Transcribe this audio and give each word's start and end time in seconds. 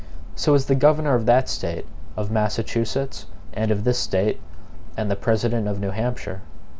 So 0.35 0.55
is 0.55 0.65
the 0.65 0.73
governor 0.73 1.13
of 1.13 1.27
that 1.27 1.47
State, 1.47 1.85
of 2.17 2.31
Massachusetts, 2.31 3.27
and 3.53 3.69
of 3.69 3.83
this 3.83 3.99
State, 3.99 4.39
and 4.97 5.11
the 5.11 5.15
president 5.15 5.67
of 5.67 5.79
New 5.79 5.91
Hampshire. 5.91 6.41